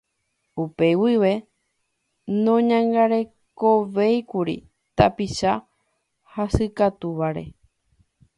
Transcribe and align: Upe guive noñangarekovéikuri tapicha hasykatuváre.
Upe 0.61 0.87
guive 1.01 1.33
noñangarekovéikuri 2.43 4.55
tapicha 4.97 5.51
hasykatuváre. 6.33 7.43